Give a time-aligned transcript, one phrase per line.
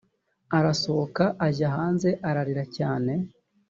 [0.57, 3.13] arasohoka ajya hanze ararira cyane